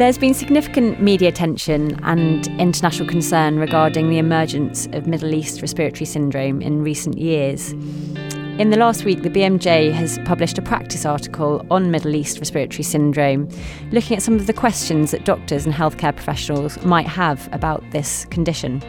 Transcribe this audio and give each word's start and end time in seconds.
There's 0.00 0.16
been 0.16 0.32
significant 0.32 1.02
media 1.02 1.28
attention 1.28 2.02
and 2.04 2.46
international 2.58 3.06
concern 3.06 3.58
regarding 3.58 4.08
the 4.08 4.16
emergence 4.16 4.86
of 4.92 5.06
Middle 5.06 5.34
East 5.34 5.60
respiratory 5.60 6.06
syndrome 6.06 6.62
in 6.62 6.82
recent 6.82 7.18
years. 7.18 7.72
In 7.72 8.70
the 8.70 8.78
last 8.78 9.04
week, 9.04 9.22
the 9.22 9.28
BMJ 9.28 9.92
has 9.92 10.18
published 10.24 10.56
a 10.56 10.62
practice 10.62 11.04
article 11.04 11.66
on 11.70 11.90
Middle 11.90 12.14
East 12.14 12.38
respiratory 12.38 12.82
syndrome, 12.82 13.46
looking 13.92 14.16
at 14.16 14.22
some 14.22 14.36
of 14.36 14.46
the 14.46 14.54
questions 14.54 15.10
that 15.10 15.26
doctors 15.26 15.66
and 15.66 15.74
healthcare 15.74 16.16
professionals 16.16 16.82
might 16.82 17.06
have 17.06 17.50
about 17.52 17.84
this 17.90 18.24
condition. 18.30 18.80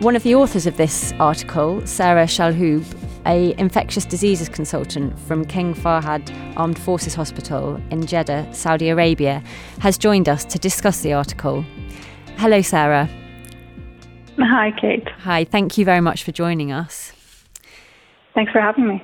One 0.00 0.16
of 0.16 0.24
the 0.24 0.34
authors 0.34 0.66
of 0.66 0.76
this 0.76 1.12
article, 1.20 1.86
Sarah 1.86 2.26
Shalhoub, 2.26 2.84
a 3.26 3.54
infectious 3.58 4.04
diseases 4.04 4.48
consultant 4.48 5.18
from 5.20 5.44
King 5.44 5.74
Fahad 5.74 6.32
Armed 6.56 6.78
Forces 6.78 7.14
Hospital 7.14 7.80
in 7.90 8.06
Jeddah, 8.06 8.48
Saudi 8.52 8.88
Arabia, 8.88 9.42
has 9.80 9.98
joined 9.98 10.28
us 10.28 10.44
to 10.46 10.58
discuss 10.58 11.00
the 11.00 11.12
article. 11.12 11.64
Hello, 12.36 12.62
Sarah. 12.62 13.08
Hi, 14.38 14.70
Kate. 14.80 15.08
Hi, 15.20 15.44
thank 15.44 15.76
you 15.76 15.84
very 15.84 16.00
much 16.00 16.22
for 16.22 16.32
joining 16.32 16.72
us. 16.72 17.12
Thanks 18.34 18.52
for 18.52 18.60
having 18.60 18.86
me. 18.86 19.02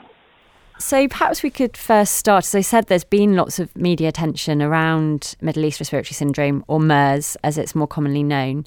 So, 0.79 1.07
perhaps 1.09 1.43
we 1.43 1.51
could 1.51 1.77
first 1.77 2.17
start. 2.17 2.45
As 2.45 2.55
I 2.55 2.61
said, 2.61 2.87
there's 2.87 3.05
been 3.05 3.37
lots 3.37 3.59
of 3.59 3.75
media 3.77 4.09
attention 4.09 4.61
around 4.61 5.37
Middle 5.41 5.65
East 5.65 5.81
Respiratory 5.81 6.15
Syndrome, 6.15 6.65
or 6.67 6.81
MERS 6.81 7.37
as 7.45 7.57
it's 7.57 7.75
more 7.75 7.87
commonly 7.87 8.23
known. 8.23 8.67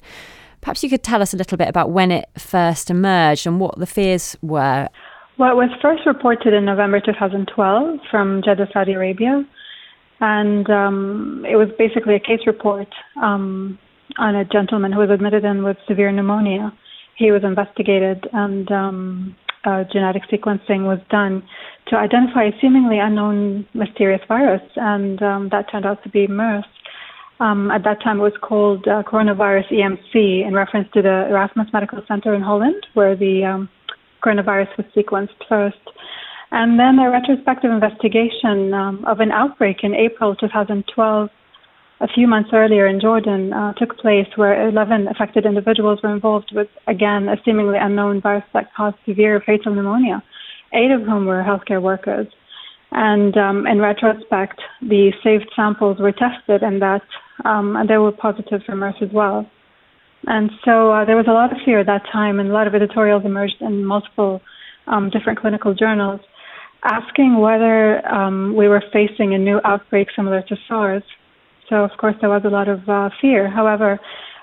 Perhaps 0.60 0.82
you 0.82 0.90
could 0.90 1.02
tell 1.02 1.22
us 1.22 1.32
a 1.32 1.36
little 1.36 1.56
bit 1.56 1.68
about 1.68 1.90
when 1.90 2.10
it 2.10 2.28
first 2.36 2.90
emerged 2.90 3.46
and 3.46 3.60
what 3.60 3.78
the 3.78 3.86
fears 3.86 4.36
were. 4.42 4.88
Well, 5.38 5.50
it 5.50 5.56
was 5.56 5.68
first 5.82 6.06
reported 6.06 6.54
in 6.54 6.64
November 6.64 6.98
2012 6.98 8.00
from 8.10 8.40
Jeddah, 8.42 8.68
Saudi 8.72 8.94
Arabia. 8.94 9.44
And 10.20 10.68
um, 10.70 11.44
it 11.46 11.56
was 11.56 11.68
basically 11.78 12.14
a 12.14 12.20
case 12.20 12.46
report 12.46 12.88
um, 13.22 13.78
on 14.16 14.34
a 14.34 14.46
gentleman 14.46 14.92
who 14.92 15.00
was 15.00 15.10
admitted 15.10 15.44
in 15.44 15.62
with 15.62 15.76
severe 15.86 16.10
pneumonia. 16.10 16.72
He 17.16 17.32
was 17.32 17.44
investigated, 17.44 18.26
and 18.32 18.70
um, 18.72 19.36
uh, 19.64 19.84
genetic 19.92 20.22
sequencing 20.32 20.86
was 20.86 21.00
done 21.10 21.42
to 21.88 21.96
identify 21.96 22.44
a 22.44 22.52
seemingly 22.60 22.98
unknown 22.98 23.66
mysterious 23.74 24.22
virus, 24.26 24.62
and 24.76 25.22
um, 25.22 25.48
that 25.50 25.70
turned 25.70 25.84
out 25.84 26.02
to 26.04 26.08
be 26.08 26.26
MERS. 26.26 26.64
Um, 27.40 27.70
at 27.70 27.84
that 27.84 28.02
time, 28.02 28.20
it 28.20 28.22
was 28.22 28.32
called 28.40 28.88
uh, 28.88 29.02
coronavirus 29.02 29.70
EMC 29.70 30.46
in 30.46 30.54
reference 30.54 30.88
to 30.94 31.02
the 31.02 31.26
Erasmus 31.28 31.68
Medical 31.74 32.00
Center 32.08 32.34
in 32.34 32.40
Holland, 32.40 32.86
where 32.94 33.14
the 33.14 33.44
um, 33.44 33.68
coronavirus 34.26 34.76
was 34.76 34.86
sequenced 34.96 35.38
first. 35.48 35.78
And 36.50 36.78
then 36.78 36.98
a 36.98 37.10
retrospective 37.10 37.70
investigation 37.70 38.72
um, 38.74 39.04
of 39.04 39.20
an 39.20 39.30
outbreak 39.30 39.78
in 39.82 39.94
April 39.94 40.34
2012, 40.34 41.28
a 42.00 42.08
few 42.08 42.26
months 42.26 42.50
earlier 42.52 42.86
in 42.86 43.00
Jordan, 43.00 43.52
uh, 43.52 43.72
took 43.74 43.96
place 43.98 44.26
where 44.36 44.68
11 44.68 45.08
affected 45.08 45.46
individuals 45.46 46.00
were 46.02 46.14
involved 46.14 46.52
with, 46.54 46.68
again, 46.86 47.28
a 47.28 47.36
seemingly 47.44 47.78
unknown 47.80 48.20
virus 48.20 48.44
that 48.52 48.72
caused 48.76 48.96
severe 49.06 49.42
fatal 49.44 49.74
pneumonia, 49.74 50.22
eight 50.72 50.90
of 50.90 51.02
whom 51.02 51.26
were 51.26 51.42
healthcare 51.42 51.82
workers. 51.82 52.26
And 52.92 53.36
um, 53.36 53.66
in 53.66 53.80
retrospect, 53.80 54.60
the 54.80 55.12
saved 55.22 55.50
samples 55.56 55.98
were 55.98 56.12
tested, 56.12 56.62
and 56.62 56.80
that 56.80 57.02
um, 57.44 57.76
and 57.76 57.90
they 57.90 57.98
were 57.98 58.12
positive 58.12 58.62
for 58.64 58.76
MERS 58.76 58.94
as 59.02 59.10
well. 59.12 59.50
And 60.26 60.50
so 60.64 60.92
uh, 60.92 61.04
there 61.04 61.16
was 61.16 61.26
a 61.28 61.32
lot 61.32 61.52
of 61.52 61.58
fear 61.64 61.80
at 61.80 61.86
that 61.86 62.02
time, 62.12 62.40
and 62.40 62.50
a 62.50 62.52
lot 62.52 62.66
of 62.66 62.74
editorials 62.74 63.24
emerged 63.24 63.56
in 63.60 63.84
multiple 63.84 64.40
um, 64.86 65.10
different 65.10 65.38
clinical 65.40 65.74
journals 65.74 66.20
asking 66.84 67.38
whether 67.38 68.06
um, 68.06 68.54
we 68.54 68.68
were 68.68 68.82
facing 68.92 69.34
a 69.34 69.38
new 69.38 69.60
outbreak 69.64 70.08
similar 70.14 70.42
to 70.42 70.56
SARS. 70.68 71.02
So, 71.68 71.76
of 71.76 71.90
course, 71.98 72.14
there 72.20 72.30
was 72.30 72.42
a 72.44 72.48
lot 72.48 72.68
of 72.68 72.88
uh, 72.88 73.10
fear. 73.20 73.50
However, 73.50 73.98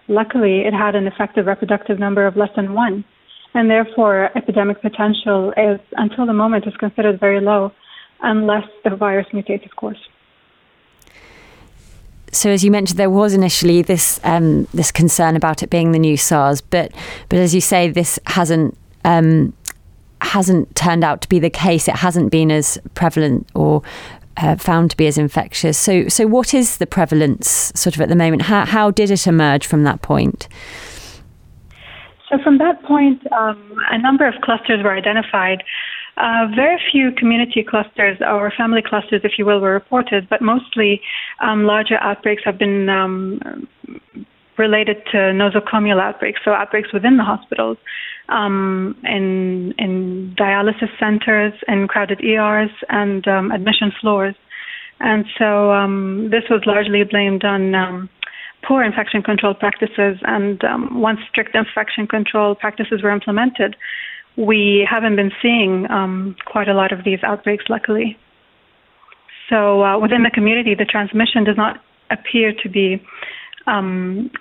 luckily, 0.07 0.61
it 0.61 0.73
had 0.73 0.95
an 0.95 1.07
effective 1.07 1.45
reproductive 1.45 1.99
number 1.99 2.27
of 2.27 2.35
less 2.35 2.49
than 2.55 2.73
one, 2.73 3.05
and 3.53 3.69
therefore, 3.69 4.29
epidemic 4.35 4.81
potential 4.81 5.53
is, 5.55 5.79
until 5.93 6.25
the 6.25 6.33
moment, 6.33 6.67
is 6.67 6.73
considered 6.77 7.19
very 7.19 7.39
low, 7.39 7.71
unless 8.21 8.65
the 8.83 8.95
virus 8.95 9.27
mutates, 9.33 9.65
of 9.65 9.75
course. 9.77 9.99
So, 12.33 12.49
as 12.49 12.63
you 12.63 12.71
mentioned, 12.71 12.97
there 12.97 13.09
was 13.09 13.33
initially 13.33 13.81
this 13.81 14.19
um, 14.23 14.65
this 14.73 14.91
concern 14.91 15.35
about 15.35 15.61
it 15.61 15.69
being 15.69 15.91
the 15.91 15.99
new 15.99 16.17
SARS, 16.17 16.61
but 16.61 16.91
but 17.29 17.39
as 17.39 17.53
you 17.53 17.61
say, 17.61 17.89
this 17.89 18.19
hasn't 18.25 18.75
um, 19.05 19.53
hasn't 20.21 20.75
turned 20.75 21.03
out 21.03 21.21
to 21.21 21.29
be 21.29 21.39
the 21.39 21.49
case. 21.49 21.87
It 21.87 21.95
hasn't 21.95 22.31
been 22.31 22.51
as 22.51 22.79
prevalent 22.95 23.47
or 23.53 23.83
uh, 24.37 24.55
found 24.55 24.91
to 24.91 24.97
be 24.97 25.07
as 25.07 25.17
infectious. 25.17 25.77
So, 25.77 26.07
so 26.07 26.25
what 26.25 26.53
is 26.53 26.77
the 26.77 26.87
prevalence 26.87 27.71
sort 27.75 27.95
of 27.95 28.01
at 28.01 28.09
the 28.09 28.15
moment? 28.15 28.43
How 28.43 28.65
how 28.65 28.89
did 28.89 29.11
it 29.11 29.27
emerge 29.27 29.67
from 29.67 29.83
that 29.83 30.01
point? 30.01 30.47
So, 32.29 32.39
from 32.43 32.57
that 32.57 32.81
point, 32.83 33.21
um, 33.31 33.75
a 33.91 33.97
number 33.99 34.27
of 34.27 34.33
clusters 34.41 34.83
were 34.83 34.91
identified. 34.91 35.63
Uh, 36.15 36.45
very 36.55 36.79
few 36.91 37.11
community 37.11 37.63
clusters 37.67 38.17
or 38.21 38.51
family 38.55 38.81
clusters, 38.87 39.21
if 39.23 39.33
you 39.37 39.45
will, 39.45 39.59
were 39.59 39.73
reported, 39.73 40.29
but 40.29 40.41
mostly 40.41 41.01
um, 41.41 41.63
larger 41.65 41.97
outbreaks 42.01 42.43
have 42.45 42.57
been 42.59 42.87
um, 42.87 43.67
related 44.57 44.97
to 45.11 45.17
nosocomial 45.17 45.99
outbreaks, 45.99 46.39
so 46.45 46.51
outbreaks 46.51 46.93
within 46.93 47.17
the 47.17 47.23
hospitals, 47.23 47.77
um, 48.29 48.95
in 49.03 49.73
in 49.79 50.35
dialysis 50.37 50.89
centers, 50.99 51.53
in 51.67 51.87
crowded 51.87 52.23
ERs, 52.23 52.69
and 52.89 53.27
um, 53.27 53.51
admission 53.51 53.91
floors. 53.99 54.35
And 54.99 55.25
so 55.37 55.71
um, 55.71 56.29
this 56.31 56.43
was 56.49 56.61
largely 56.65 57.03
blamed 57.03 57.43
on 57.43 57.75
um, 57.75 58.09
poor 58.65 58.83
infection 58.83 59.21
control 59.21 59.53
practices. 59.53 60.17
And 60.23 60.63
um, 60.63 61.01
once 61.01 61.19
strict 61.29 61.55
infection 61.55 62.07
control 62.07 62.55
practices 62.55 63.03
were 63.03 63.11
implemented, 63.11 63.75
we 64.37 64.87
haven't 64.89 65.15
been 65.15 65.31
seeing 65.41 65.89
um, 65.91 66.35
quite 66.45 66.67
a 66.67 66.73
lot 66.73 66.91
of 66.91 67.03
these 67.03 67.19
outbreaks, 67.23 67.65
luckily. 67.69 68.17
So 69.49 69.83
uh, 69.83 69.99
within 69.99 70.23
the 70.23 70.31
community, 70.31 70.73
the 70.75 70.85
transmission 70.85 71.43
does 71.43 71.57
not 71.57 71.83
appear 72.09 72.53
to 72.63 72.69
be 72.69 73.03
um, 73.67 74.31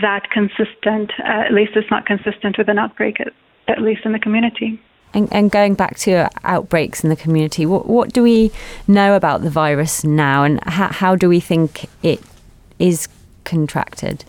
that 0.00 0.30
consistent. 0.30 1.12
Uh, 1.18 1.44
at 1.46 1.52
least 1.52 1.72
it's 1.76 1.90
not 1.90 2.06
consistent 2.06 2.56
with 2.58 2.68
an 2.68 2.78
outbreak, 2.78 3.20
at, 3.20 3.32
at 3.68 3.82
least 3.82 4.02
in 4.04 4.12
the 4.12 4.18
community. 4.18 4.80
And, 5.14 5.30
and, 5.30 5.50
going 5.50 5.74
back 5.74 5.98
to 5.98 6.30
outbreaks 6.42 7.04
in 7.04 7.10
the 7.10 7.16
community, 7.16 7.66
what, 7.66 7.86
what 7.86 8.14
do 8.14 8.22
we 8.22 8.50
know 8.88 9.14
about 9.14 9.42
the 9.42 9.50
virus 9.50 10.04
now, 10.04 10.42
and 10.42 10.58
how, 10.64 10.88
how 10.88 11.16
do 11.16 11.28
we 11.28 11.38
think 11.38 11.86
it 12.02 12.22
is 12.78 13.08
contracted? 13.44 14.24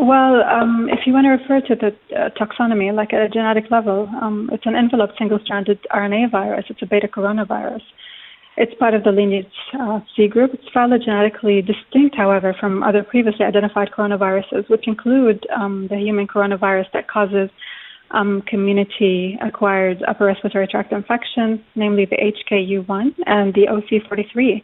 Well, 0.00 0.42
um, 0.44 0.88
if 0.92 1.00
you 1.06 1.12
want 1.12 1.24
to 1.24 1.30
refer 1.30 1.60
to 1.66 1.74
the 1.74 1.88
uh, 2.16 2.30
taxonomy, 2.38 2.94
like 2.94 3.12
at 3.12 3.20
a 3.20 3.28
genetic 3.28 3.64
level, 3.68 4.08
um, 4.22 4.48
it's 4.52 4.64
an 4.64 4.76
enveloped 4.76 5.14
single-stranded 5.18 5.80
RNA 5.90 6.30
virus. 6.30 6.66
It's 6.68 6.80
a 6.82 6.86
beta 6.86 7.08
coronavirus. 7.08 7.82
It's 8.56 8.72
part 8.78 8.94
of 8.94 9.02
the 9.02 9.10
lineage 9.10 9.46
uh, 9.78 9.98
C 10.14 10.28
group. 10.28 10.54
It's 10.54 10.68
phylogenetically 10.74 11.66
distinct, 11.66 12.16
however, 12.16 12.54
from 12.60 12.84
other 12.84 13.02
previously 13.02 13.44
identified 13.44 13.90
coronaviruses, 13.90 14.70
which 14.70 14.86
include 14.86 15.44
um, 15.56 15.88
the 15.90 15.96
human 15.96 16.28
coronavirus 16.28 16.86
that 16.92 17.08
causes 17.08 17.50
um, 18.12 18.42
community-acquired 18.42 20.04
upper 20.06 20.26
respiratory 20.26 20.68
tract 20.68 20.92
infection, 20.92 21.64
namely 21.74 22.04
the 22.04 22.16
HKU1 22.16 23.14
and 23.26 23.52
the 23.54 23.66
OC43. 23.66 24.62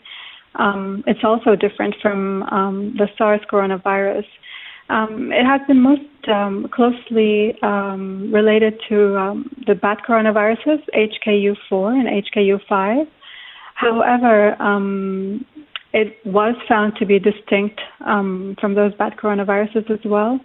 Um, 0.56 1.02
it's 1.08 1.24
also 1.24 1.56
different 1.56 1.96
from 2.00 2.44
um, 2.44 2.94
the 2.96 3.08
SARS 3.18 3.40
coronavirus 3.50 4.26
um, 4.88 5.32
it 5.32 5.44
has 5.44 5.60
been 5.66 5.80
most 5.80 6.02
um, 6.28 6.68
closely 6.70 7.60
um, 7.62 8.32
related 8.32 8.80
to 8.88 9.16
um, 9.16 9.50
the 9.66 9.74
bat 9.74 9.98
coronaviruses, 10.06 10.82
HKU4 10.94 12.00
and 12.00 12.24
HKU5. 12.24 13.06
However, 13.74 14.60
um, 14.62 15.44
it 15.92 16.18
was 16.26 16.54
found 16.68 16.96
to 16.96 17.06
be 17.06 17.18
distinct 17.18 17.80
um, 18.04 18.56
from 18.60 18.74
those 18.74 18.94
bat 18.94 19.16
coronaviruses 19.16 19.90
as 19.90 20.04
well. 20.04 20.38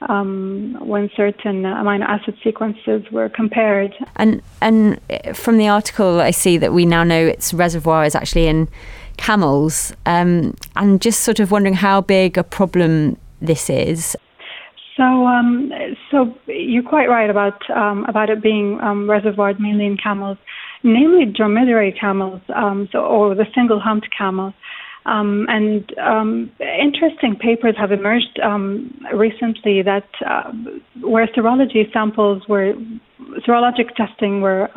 when 0.00 1.10
certain 1.14 1.62
amino 1.64 2.04
acid 2.04 2.36
sequences 2.42 3.02
were 3.12 3.28
compared, 3.28 3.94
and 4.16 4.42
and 4.60 5.00
from 5.34 5.58
the 5.58 5.68
article, 5.68 6.20
I 6.20 6.30
see 6.30 6.58
that 6.58 6.72
we 6.72 6.86
now 6.86 7.04
know 7.04 7.26
its 7.26 7.52
reservoir 7.52 8.04
is 8.04 8.14
actually 8.14 8.46
in 8.46 8.68
camels. 9.16 9.92
and 10.04 10.54
just 11.00 11.20
sort 11.20 11.40
of 11.40 11.50
wondering 11.50 11.74
how 11.74 12.00
big 12.00 12.38
a 12.38 12.44
problem 12.44 13.16
this 13.40 13.70
is? 13.70 14.16
So, 14.96 15.26
um, 15.26 15.70
so 16.10 16.34
you're 16.46 16.82
quite 16.82 17.08
right 17.08 17.28
about 17.28 17.68
um, 17.70 18.04
about 18.06 18.30
it 18.30 18.42
being 18.42 18.80
um, 18.80 19.08
reservoired 19.10 19.60
mainly 19.60 19.84
in 19.84 19.98
camels, 19.98 20.38
namely 20.82 21.26
dromedary 21.26 21.92
camels, 21.92 22.40
um, 22.54 22.88
so 22.90 23.00
or 23.00 23.34
the 23.34 23.44
single-humped 23.54 24.08
camels. 24.16 24.54
Um, 25.04 25.46
and 25.48 25.96
um, 25.98 26.50
interesting 26.60 27.36
papers 27.36 27.76
have 27.78 27.92
emerged 27.92 28.40
recently 29.14 29.82
that 29.82 30.08
uh, 30.26 30.50
where 31.02 31.28
serology 31.28 31.92
samples 31.92 32.42
were 32.48 32.72
serologic 33.46 33.94
testing 33.96 34.40
were 34.40 34.68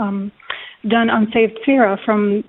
done 0.87 1.09
on 1.09 1.27
saved 1.33 1.57
sera 1.65 1.97
from 2.05 2.43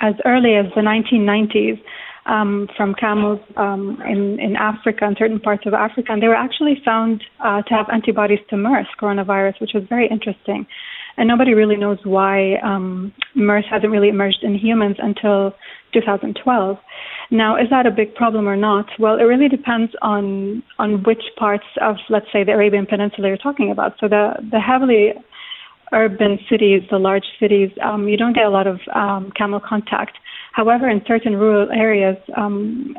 as 0.00 0.14
early 0.24 0.54
as 0.54 0.66
the 0.74 0.80
1990s 0.80 1.80
um, 2.26 2.68
from 2.76 2.94
camels 2.94 3.40
um, 3.56 4.00
in, 4.06 4.38
in 4.40 4.56
Africa 4.56 5.04
and 5.04 5.16
certain 5.18 5.40
parts 5.40 5.64
of 5.66 5.74
Africa, 5.74 6.12
and 6.12 6.22
they 6.22 6.28
were 6.28 6.34
actually 6.34 6.80
found 6.84 7.24
uh, 7.44 7.62
to 7.62 7.74
have 7.74 7.86
antibodies 7.92 8.40
to 8.50 8.56
MERS 8.56 8.86
coronavirus, 9.00 9.60
which 9.60 9.72
was 9.74 9.84
very 9.88 10.08
interesting. 10.08 10.66
And 11.16 11.28
nobody 11.28 11.54
really 11.54 11.76
knows 11.76 11.98
why 12.04 12.56
um, 12.62 13.12
MERS 13.34 13.64
hasn't 13.70 13.92
really 13.92 14.08
emerged 14.08 14.42
in 14.42 14.54
humans 14.54 14.96
until 14.98 15.54
2012. 15.92 16.78
Now, 17.30 17.56
is 17.56 17.68
that 17.70 17.86
a 17.86 17.90
big 17.90 18.14
problem 18.14 18.48
or 18.48 18.56
not? 18.56 18.86
Well, 18.98 19.18
it 19.18 19.24
really 19.24 19.48
depends 19.48 19.92
on 20.02 20.62
on 20.78 21.02
which 21.02 21.22
parts 21.36 21.66
of, 21.80 21.96
let's 22.08 22.26
say, 22.32 22.44
the 22.44 22.52
Arabian 22.52 22.86
Peninsula 22.86 23.28
you're 23.28 23.36
talking 23.36 23.70
about. 23.70 23.94
So 24.00 24.08
the 24.08 24.34
the 24.50 24.60
heavily 24.60 25.14
urban 25.92 26.38
cities, 26.48 26.82
the 26.90 26.98
large 26.98 27.26
cities, 27.38 27.70
um, 27.82 28.08
you 28.08 28.16
don't 28.16 28.32
get 28.32 28.44
a 28.44 28.50
lot 28.50 28.66
of 28.66 28.80
um, 28.94 29.32
camel 29.36 29.60
contact. 29.60 30.16
However, 30.52 30.88
in 30.88 31.02
certain 31.06 31.36
rural 31.36 31.70
areas, 31.70 32.16
um, 32.36 32.94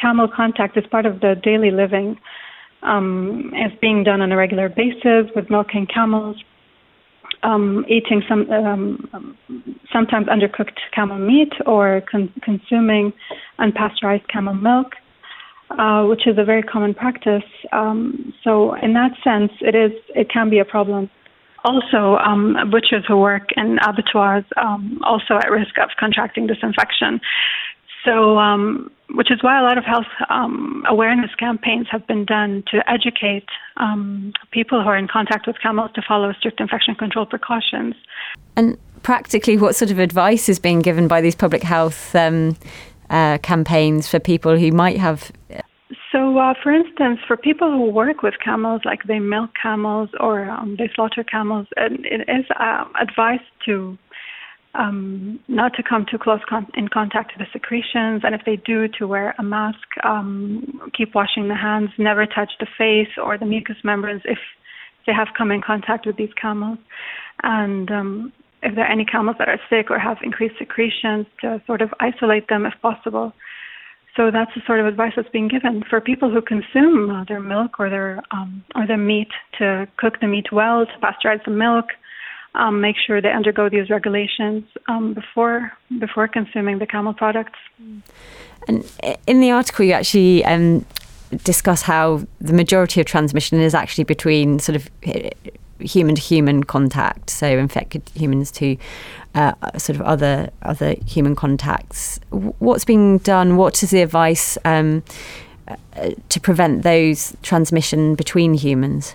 camel 0.00 0.28
contact 0.28 0.76
is 0.76 0.84
part 0.90 1.06
of 1.06 1.20
the 1.20 1.34
daily 1.42 1.70
living. 1.70 2.18
Um, 2.82 3.50
it's 3.54 3.78
being 3.80 4.04
done 4.04 4.20
on 4.20 4.32
a 4.32 4.36
regular 4.36 4.68
basis 4.68 5.30
with 5.34 5.50
milking 5.50 5.86
camels, 5.86 6.36
um, 7.42 7.84
eating 7.88 8.22
some 8.28 8.50
um, 8.50 9.36
sometimes 9.92 10.26
undercooked 10.26 10.78
camel 10.94 11.18
meat 11.18 11.52
or 11.66 12.02
con- 12.10 12.32
consuming 12.42 13.12
unpasteurized 13.58 14.28
camel 14.28 14.54
milk, 14.54 14.94
uh, 15.70 16.04
which 16.04 16.26
is 16.26 16.36
a 16.38 16.44
very 16.44 16.62
common 16.62 16.94
practice. 16.94 17.42
Um, 17.72 18.32
so, 18.42 18.74
in 18.74 18.92
that 18.94 19.12
sense, 19.22 19.52
it 19.60 19.74
is 19.74 19.92
it 20.14 20.30
can 20.30 20.50
be 20.50 20.58
a 20.58 20.64
problem. 20.64 21.10
Also, 21.64 22.16
um, 22.16 22.56
butchers 22.70 23.04
who 23.06 23.16
work 23.16 23.48
in 23.56 23.78
abattoirs 23.82 24.44
um, 24.56 25.00
also 25.02 25.34
at 25.34 25.50
risk 25.50 25.76
of 25.78 25.90
contracting 25.98 26.46
this 26.46 26.58
infection. 26.62 27.20
So, 28.04 28.38
um, 28.38 28.90
which 29.10 29.30
is 29.30 29.42
why 29.42 29.58
a 29.58 29.62
lot 29.62 29.76
of 29.76 29.84
health 29.84 30.06
um, 30.30 30.84
awareness 30.86 31.34
campaigns 31.34 31.88
have 31.90 32.06
been 32.06 32.24
done 32.24 32.62
to 32.70 32.88
educate 32.88 33.48
um, 33.76 34.32
people 34.52 34.82
who 34.82 34.88
are 34.88 34.96
in 34.96 35.08
contact 35.08 35.46
with 35.46 35.56
camels 35.60 35.90
to 35.94 36.02
follow 36.06 36.32
strict 36.32 36.60
infection 36.60 36.94
control 36.94 37.26
precautions. 37.26 37.94
And 38.56 38.78
practically, 39.02 39.56
what 39.56 39.74
sort 39.74 39.90
of 39.90 39.98
advice 39.98 40.48
is 40.48 40.58
being 40.58 40.80
given 40.80 41.08
by 41.08 41.20
these 41.20 41.34
public 41.34 41.62
health 41.62 42.14
um, 42.14 42.56
uh, 43.10 43.38
campaigns 43.38 44.06
for 44.06 44.20
people 44.20 44.56
who 44.56 44.70
might 44.70 44.98
have 44.98 45.32
uh, 46.38 46.54
for 46.62 46.72
instance, 46.72 47.20
for 47.26 47.36
people 47.36 47.70
who 47.70 47.90
work 47.90 48.22
with 48.22 48.34
camels, 48.44 48.82
like 48.84 49.00
they 49.04 49.18
milk 49.18 49.50
camels 49.60 50.10
or 50.20 50.48
um, 50.50 50.76
they 50.78 50.90
slaughter 50.94 51.24
camels, 51.24 51.66
it 51.76 52.28
is 52.28 52.44
uh, 52.58 52.84
advised 53.00 53.48
to 53.66 53.96
um, 54.74 55.40
not 55.48 55.72
to 55.74 55.82
come 55.82 56.06
too 56.10 56.18
close 56.18 56.40
con- 56.48 56.70
in 56.74 56.88
contact 56.88 57.32
with 57.36 57.46
the 57.46 57.52
secretions, 57.52 58.22
and 58.24 58.34
if 58.34 58.42
they 58.44 58.56
do, 58.56 58.86
to 58.98 59.06
wear 59.06 59.34
a 59.38 59.42
mask, 59.42 59.86
um, 60.04 60.90
keep 60.96 61.14
washing 61.14 61.48
the 61.48 61.56
hands, 61.56 61.90
never 61.98 62.26
touch 62.26 62.52
the 62.60 62.66
face 62.76 63.08
or 63.22 63.38
the 63.38 63.46
mucous 63.46 63.76
membranes 63.82 64.22
if 64.24 64.38
they 65.06 65.12
have 65.12 65.28
come 65.36 65.50
in 65.50 65.62
contact 65.62 66.06
with 66.06 66.16
these 66.16 66.32
camels, 66.40 66.78
and 67.42 67.90
um, 67.90 68.32
if 68.62 68.74
there 68.74 68.84
are 68.84 68.92
any 68.92 69.04
camels 69.04 69.36
that 69.38 69.48
are 69.48 69.60
sick 69.70 69.90
or 69.90 69.98
have 69.98 70.18
increased 70.22 70.56
secretions, 70.58 71.26
to 71.40 71.60
sort 71.66 71.80
of 71.80 71.90
isolate 72.00 72.48
them 72.48 72.66
if 72.66 72.74
possible. 72.82 73.32
So 74.18 74.32
that's 74.32 74.52
the 74.52 74.62
sort 74.66 74.80
of 74.80 74.86
advice 74.86 75.12
that's 75.14 75.28
being 75.28 75.46
given 75.46 75.84
for 75.88 76.00
people 76.00 76.28
who 76.28 76.42
consume 76.42 77.08
uh, 77.08 77.22
their 77.22 77.38
milk 77.38 77.78
or 77.78 77.88
their 77.88 78.20
um, 78.32 78.64
or 78.74 78.84
their 78.84 78.96
meat 78.96 79.28
to 79.58 79.86
cook 79.96 80.18
the 80.20 80.26
meat 80.26 80.50
well, 80.50 80.84
to 80.84 80.92
pasteurize 81.00 81.44
the 81.44 81.52
milk, 81.52 81.86
um, 82.56 82.80
make 82.80 82.96
sure 82.96 83.22
they 83.22 83.30
undergo 83.30 83.68
these 83.68 83.90
regulations 83.90 84.64
um, 84.88 85.14
before 85.14 85.70
before 86.00 86.26
consuming 86.26 86.80
the 86.80 86.86
camel 86.86 87.14
products. 87.14 87.60
And 88.66 88.84
in 89.28 89.40
the 89.40 89.52
article, 89.52 89.84
you 89.84 89.92
actually 89.92 90.44
um, 90.44 90.84
discuss 91.44 91.82
how 91.82 92.26
the 92.40 92.52
majority 92.52 93.00
of 93.00 93.06
transmission 93.06 93.60
is 93.60 93.72
actually 93.72 94.02
between 94.02 94.58
sort 94.58 94.74
of 94.74 94.90
human 95.78 96.16
to 96.16 96.20
human 96.20 96.64
contact, 96.64 97.30
so 97.30 97.46
infected 97.46 98.02
humans 98.14 98.50
to 98.50 98.76
uh, 99.38 99.78
sort 99.78 99.96
of 99.96 100.02
other 100.02 100.50
other 100.62 100.96
human 101.06 101.36
contacts. 101.36 102.18
What's 102.30 102.84
being 102.84 103.18
done? 103.18 103.56
What 103.56 103.82
is 103.82 103.90
the 103.90 104.02
advice 104.02 104.58
um, 104.64 105.02
uh, 105.68 106.10
to 106.28 106.40
prevent 106.40 106.82
those 106.82 107.36
transmission 107.42 108.14
between 108.16 108.54
humans? 108.54 109.14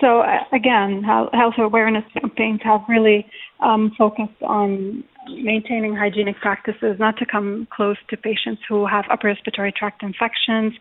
So 0.00 0.20
uh, 0.20 0.44
again, 0.52 1.02
health 1.02 1.54
awareness 1.58 2.04
campaigns 2.12 2.60
have 2.62 2.82
really 2.88 3.26
um, 3.60 3.92
focused 3.96 4.42
on 4.42 5.04
maintaining 5.28 5.94
hygienic 5.94 6.36
practices, 6.40 6.96
not 6.98 7.16
to 7.18 7.26
come 7.26 7.68
close 7.70 7.98
to 8.08 8.16
patients 8.16 8.62
who 8.68 8.86
have 8.86 9.04
upper 9.10 9.28
respiratory 9.28 9.72
tract 9.72 10.02
infections, 10.02 10.72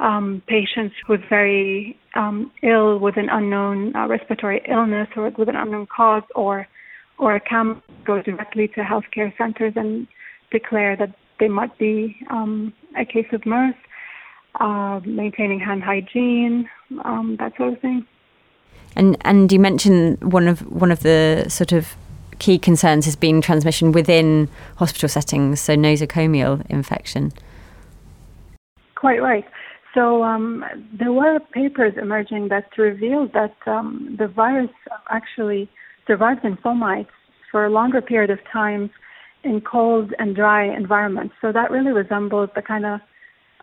um, 0.00 0.42
patients 0.46 0.94
who's 1.06 1.20
very 1.28 1.98
um, 2.14 2.50
ill 2.62 2.98
with 2.98 3.16
an 3.16 3.28
unknown 3.30 3.96
uh, 3.96 4.06
respiratory 4.06 4.62
illness 4.68 5.08
or 5.16 5.30
with 5.30 5.48
an 5.48 5.56
unknown 5.56 5.86
cause, 5.86 6.22
or 6.34 6.68
or 7.18 7.34
a 7.34 7.40
CAM 7.40 7.82
go 8.04 8.22
directly 8.22 8.68
to 8.68 8.80
healthcare 8.80 9.36
centers 9.36 9.72
and 9.76 10.06
declare 10.50 10.96
that 10.96 11.14
they 11.38 11.48
might 11.48 11.76
be 11.78 12.16
um, 12.30 12.72
a 12.96 13.04
case 13.04 13.26
of 13.32 13.44
MERS, 13.44 13.74
uh, 14.60 15.00
maintaining 15.04 15.60
hand 15.60 15.82
hygiene, 15.82 16.68
um, 17.04 17.36
that 17.38 17.56
sort 17.56 17.74
of 17.74 17.80
thing. 17.80 18.06
And 18.94 19.16
and 19.22 19.52
you 19.52 19.60
mentioned 19.60 20.32
one 20.32 20.48
of 20.48 20.60
one 20.72 20.90
of 20.90 21.00
the 21.00 21.44
sort 21.48 21.72
of 21.72 21.94
key 22.38 22.58
concerns 22.58 23.04
has 23.04 23.16
been 23.16 23.40
transmission 23.40 23.92
within 23.92 24.48
hospital 24.76 25.08
settings, 25.08 25.60
so 25.60 25.74
nosocomial 25.74 26.64
infection. 26.70 27.32
Quite 28.94 29.20
right. 29.22 29.44
So 29.94 30.22
um, 30.22 30.64
there 30.92 31.12
were 31.12 31.40
papers 31.52 31.94
emerging 31.96 32.48
that 32.48 32.68
revealed 32.76 33.32
that 33.32 33.56
um, 33.66 34.16
the 34.18 34.28
virus 34.28 34.70
actually 35.10 35.70
survives 36.06 36.40
in 36.44 36.56
fomites 36.58 37.08
for 37.50 37.64
a 37.64 37.70
longer 37.70 38.00
period 38.00 38.30
of 38.30 38.38
time 38.52 38.90
in 39.44 39.60
cold 39.60 40.12
and 40.18 40.34
dry 40.34 40.64
environments. 40.64 41.34
So 41.40 41.52
that 41.52 41.70
really 41.70 41.92
resembles 41.92 42.50
the 42.54 42.62
kind 42.62 42.84
of 42.84 43.00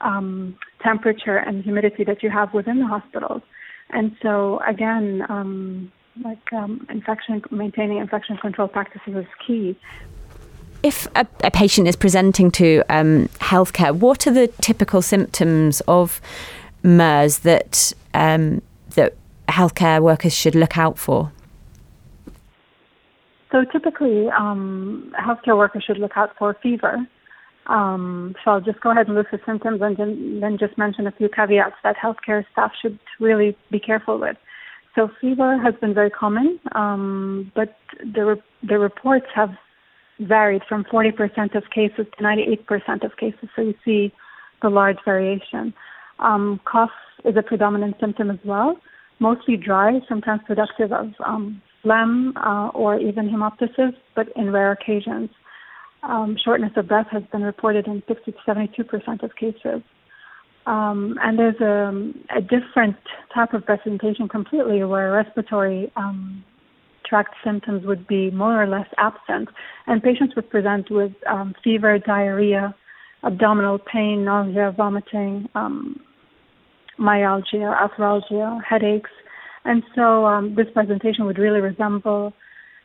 um, 0.02 0.58
temperature 0.82 1.38
and 1.38 1.64
humidity 1.64 2.04
that 2.04 2.24
you 2.24 2.30
have 2.30 2.54
within 2.54 2.80
the 2.80 2.88
hospitals. 2.88 3.42
And 3.90 4.16
so 4.22 4.60
again, 4.68 5.24
um, 5.30 5.92
like 6.24 6.54
um, 6.54 6.86
infection, 6.90 7.44
maintaining 7.52 7.98
infection 7.98 8.38
control 8.38 8.68
practices 8.68 9.16
is 9.16 9.26
key. 9.46 9.78
If 10.84 11.08
a, 11.16 11.26
a 11.44 11.52
patient 11.52 11.88
is 11.88 11.96
presenting 11.96 12.52
to 12.52 12.84
um, 12.90 13.30
healthcare, 13.40 13.96
what 13.96 14.28
are 14.28 14.32
the 14.32 14.48
typical 14.62 15.02
symptoms 15.02 15.82
of 15.88 16.20
MERS 16.84 17.40
that 17.40 17.94
um, 18.14 18.62
that 18.96 19.14
healthcare 19.48 20.02
workers 20.02 20.34
should 20.36 20.56
look 20.56 20.78
out 20.78 20.98
for? 20.98 21.32
So 23.54 23.64
typically, 23.72 24.30
um, 24.30 25.14
healthcare 25.16 25.56
workers 25.56 25.84
should 25.86 26.00
look 26.00 26.14
out 26.16 26.32
for 26.40 26.58
fever. 26.64 26.98
Um, 27.68 28.34
so 28.44 28.52
I'll 28.52 28.62
just 28.62 28.82
go 28.82 28.90
ahead 28.92 29.08
and 29.08 29.16
list 29.16 29.30
the 29.32 29.40
symptoms 29.46 29.80
and 29.84 30.42
then 30.42 30.58
just 30.60 30.76
mention 30.76 31.06
a 31.06 31.12
few 31.12 31.30
caveats 31.30 31.76
that 31.84 31.96
healthcare 31.96 32.44
staff 32.52 32.72
should 32.82 32.98
really 33.20 33.56
be 33.72 33.80
careful 33.80 34.20
with. 34.20 34.38
So 34.96 35.10
fever 35.22 35.62
has 35.62 35.76
been 35.80 35.94
very 35.94 36.10
common, 36.10 36.60
um, 36.74 37.52
but 37.56 37.78
the 38.00 38.26
re- 38.26 38.44
the 38.68 38.80
reports 38.80 39.28
have 39.36 39.52
varied 40.20 40.64
from 40.68 40.84
40% 40.86 41.56
of 41.56 41.64
cases 41.74 42.08
to 42.18 42.24
98% 42.24 43.04
of 43.04 43.18
cases. 43.18 43.50
So 43.56 43.62
you 43.62 43.76
see 43.86 44.12
the 44.64 44.70
large 44.70 44.98
variation. 45.06 45.74
Um, 46.20 46.60
cough 46.66 46.92
is 47.24 47.36
a 47.38 47.44
predominant 47.44 47.98
symptom 48.00 48.32
as 48.32 48.40
well, 48.44 48.78
mostly 49.20 49.58
dry, 49.58 50.00
sometimes 50.10 50.42
productive 50.48 50.92
of 50.92 51.14
um, 51.26 51.62
phlegm 51.84 52.34
uh, 52.38 52.70
or 52.70 53.00
even 53.00 53.30
hemoptysis, 53.30 53.94
but 54.16 54.28
in 54.36 54.52
rare 54.52 54.72
occasions. 54.72 55.30
Um, 56.02 56.36
shortness 56.44 56.72
of 56.76 56.88
breath 56.88 57.08
has 57.12 57.24
been 57.32 57.44
reported 57.44 57.88
in 57.88 58.02
60 58.08 58.32
to 58.32 58.38
72% 58.48 59.24
of 59.24 59.36
cases. 59.36 59.82
Um, 60.66 61.18
and 61.22 61.38
there's 61.38 61.60
a, 61.60 62.38
a, 62.38 62.42
different 62.42 62.96
type 63.34 63.54
of 63.54 63.66
presentation 63.66 64.30
completely 64.30 64.82
where 64.86 65.12
respiratory 65.12 65.92
um, 65.98 66.44
tract 67.06 67.36
symptoms 67.44 67.86
would 67.86 68.08
be 68.08 68.32
more 68.32 68.64
or 68.64 68.68
less 68.68 68.88
absent. 68.98 69.50
And 69.88 70.02
patients 70.02 70.36
would 70.36 70.50
present 70.50 70.90
with 70.90 71.12
um, 71.30 71.54
fever, 71.64 72.00
diarrhea, 72.00 72.74
abdominal 73.24 73.78
pain, 73.78 74.24
nausea, 74.24 74.74
vomiting, 74.76 75.50
um, 75.54 76.00
myalgia, 76.98 77.76
arthralgia, 77.82 78.64
headaches. 78.64 79.10
And 79.66 79.84
so 79.96 80.26
um, 80.26 80.56
this 80.56 80.68
presentation 80.74 81.26
would 81.26 81.38
really 81.38 81.62
resemble 81.62 82.34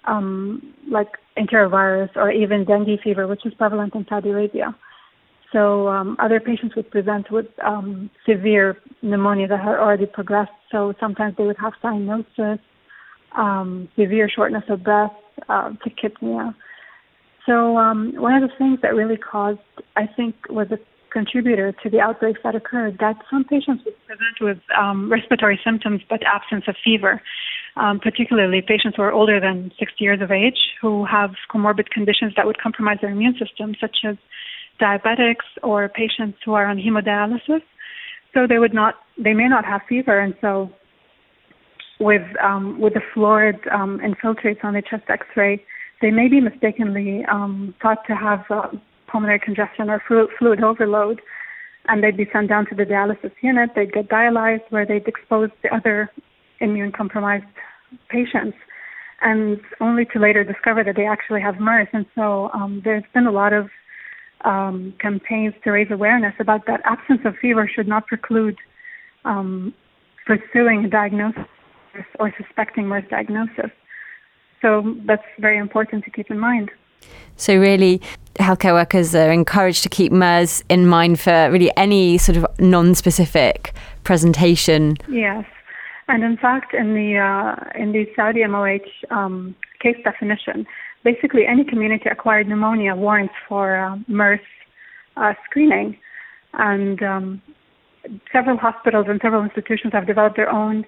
um, 0.05 0.75
like 0.91 1.09
enterovirus 1.37 2.11
or 2.17 2.31
even 2.31 2.65
dengue 2.65 3.01
fever, 3.03 3.27
which 3.27 3.45
is 3.45 3.55
prevalent 3.55 3.95
in 3.95 4.07
Saudi 4.09 4.31
Arabia. 4.31 4.75
So 5.53 5.89
um, 5.89 6.17
other 6.21 6.41
patients 6.41 6.77
would 6.77 6.91
present 6.91 7.31
with 7.31 7.47
um, 7.65 8.11
severe 8.29 8.77
pneumonia 9.03 9.49
that 9.49 9.61
had 9.61 9.77
already 9.77 10.07
progressed. 10.07 10.53
So 10.71 10.93
sometimes 11.01 11.37
they 11.37 11.45
would 11.45 11.57
have 11.59 11.73
cyanosis, 11.83 12.61
um, 13.37 13.89
severe 13.99 14.29
shortness 14.29 14.65
of 14.69 14.85
breath, 14.85 15.13
uh, 15.49 15.71
tachypnea. 15.85 16.55
So 17.47 17.79
um, 17.79 18.13
one 18.17 18.35
of 18.35 18.49
the 18.49 18.55
things 18.59 18.81
that 18.83 18.95
really 18.95 19.17
caused, 19.17 19.61
I 19.97 20.07
think, 20.07 20.35
was 20.51 20.69
a 20.71 20.79
contributor 21.13 21.73
to 21.83 21.91
the 21.91 22.01
outbreaks 22.01 22.41
that 22.45 22.55
occurred 22.55 22.99
that 23.01 23.17
some 23.31 23.45
patients 23.45 23.83
would 23.85 23.95
present 24.07 24.37
with 24.41 24.59
um, 24.79 25.11
respiratory 25.11 25.59
symptoms 25.65 26.01
but 26.09 26.21
absence 26.27 26.65
of 26.69 26.77
fever, 26.85 27.21
um, 27.77 28.01
particularly 28.01 28.61
patients 28.61 28.97
who 28.97 29.03
are 29.03 29.13
older 29.13 29.41
than 29.41 29.71
60 29.79 29.95
years 29.99 30.21
of 30.21 30.31
age 30.31 30.59
who 30.81 31.05
have 31.05 31.31
comorbid 31.53 31.91
conditions 31.91 32.33
that 32.37 32.47
would 32.47 32.61
compromise 32.61 32.99
their 33.01 33.11
immune 33.11 33.37
system, 33.39 33.75
such 33.81 33.99
as 34.05 34.17
diabetics 34.81 35.47
or 35.63 35.89
patients 35.89 36.39
who 36.45 36.55
are 36.55 36.67
on 36.67 36.79
hemodialysis. 36.79 37.63
So 38.35 38.47
they 38.47 38.59
would 38.59 38.75
not, 38.75 38.95
they 39.17 39.35
may 39.35 39.49
not 39.49 39.65
have 39.65 39.81
fever, 39.89 40.19
and 40.19 40.35
so 40.41 40.71
with 42.01 42.23
um, 42.43 42.81
with 42.81 42.95
the 42.95 43.01
fluid 43.13 43.57
um, 43.73 44.01
infiltrates 44.01 44.63
on 44.65 44.75
the 44.75 44.83
chest 44.83 45.05
X-ray, 45.09 45.65
they 46.01 46.11
may 46.11 46.29
be 46.29 46.41
mistakenly 46.41 47.25
um, 47.31 47.75
thought 47.83 47.99
to 48.07 48.15
have 48.15 48.45
uh, 48.51 48.69
pulmonary 49.09 49.41
congestion 49.41 49.91
or 49.91 50.03
fluid 50.39 50.63
overload, 50.63 51.21
and 51.89 52.03
they'd 52.03 52.17
be 52.17 52.29
sent 52.33 52.49
down 52.49 52.67
to 52.67 52.75
the 52.75 52.85
dialysis 52.85 53.33
unit. 53.43 53.71
They'd 53.75 53.93
get 53.93 54.09
dialyzed, 54.09 54.71
where 54.71 54.87
they'd 54.87 55.07
expose 55.07 55.51
the 55.63 55.75
other 55.75 56.11
immune 56.61 56.93
compromised 56.93 57.45
patients, 58.09 58.57
and 59.23 59.61
only 59.81 60.05
to 60.07 60.19
later 60.19 60.45
discover 60.45 60.85
that 60.85 60.97
they 60.97 61.07
actually 61.07 61.41
have 61.41 61.59
MERS. 61.59 61.89
And 61.93 62.07
so 62.15 62.51
um, 62.53 62.83
there's 62.85 63.05
been 63.15 63.27
a 63.27 63.33
lot 63.33 63.53
of 63.53 63.69
um, 64.45 64.95
campaigns 65.01 65.55
to 65.65 65.71
raise 65.71 65.91
awareness 65.91 66.35
about 66.39 66.67
that 66.67 66.81
absence 66.85 67.21
of 67.25 67.35
fever 67.41 67.69
should 67.73 67.89
not 67.89 68.07
preclude 68.07 68.57
um, 69.25 69.75
pursuing 70.27 70.85
a 70.85 70.89
diagnosis 70.89 71.45
or 72.21 72.33
suspecting 72.41 72.87
MERS 72.87 73.05
diagnosis. 73.11 73.71
So 74.63 74.97
that's 75.07 75.23
very 75.39 75.59
important 75.59 76.05
to 76.05 76.11
keep 76.11 76.31
in 76.31 76.39
mind. 76.39 76.71
So, 77.37 77.57
really, 77.57 78.01
healthcare 78.39 78.73
workers 78.73 79.15
are 79.15 79.31
encouraged 79.31 79.83
to 79.83 79.89
keep 79.89 80.13
MERS 80.13 80.63
in 80.69 80.87
mind 80.87 81.21
for 81.21 81.51
really 81.51 81.71
any 81.77 82.19
sort 82.19 82.37
of 82.37 82.47
non 82.59 82.95
specific 82.95 83.75
presentation. 84.05 84.97
Yes. 85.09 85.45
And 86.09 86.25
in 86.25 86.37
fact, 86.39 86.73
in 86.73 86.95
the, 86.95 87.19
uh, 87.19 87.81
in 87.81 87.93
the 87.93 88.07
Saudi 88.17 88.47
MOH 88.47 88.79
um, 89.11 89.55
case 89.81 89.97
definition, 90.03 90.67
basically 91.05 91.47
any 91.47 91.65
community 91.65 92.09
acquired 92.09 92.49
pneumonia 92.49 92.95
warrants 92.95 93.35
for 93.49 93.77
uh, 93.77 93.97
MERS 94.09 94.41
uh, 95.17 95.35
screening. 95.45 95.99
And 96.55 97.03
um, 97.03 97.43
several 98.33 98.57
hospitals 98.57 99.07
and 99.09 99.21
several 99.23 99.45
institutions 99.45 99.93
have 99.93 100.07
developed 100.07 100.37
their 100.37 100.51
own 100.51 100.85